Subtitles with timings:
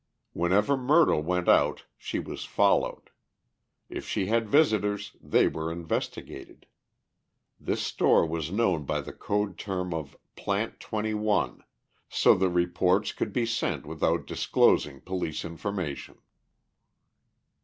[0.33, 3.11] Whenever Myrtle went out she was followed.
[3.87, 6.65] If she had visitors, they were investigated.
[7.59, 11.63] This store was known by the code term of "Plant 21,"
[12.09, 16.17] so that reports could be sent without disclosing police information.